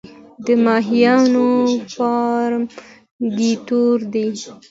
د 0.45 0.47
ماهیانو 0.65 1.47
فارم 1.93 2.63
ګټور 3.39 3.99
دی؟ 4.13 4.27